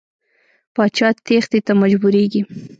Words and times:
پاچا 0.75 1.07
تېښتې 1.25 1.59
ته 1.65 1.71
مجبوریږي. 1.81 2.41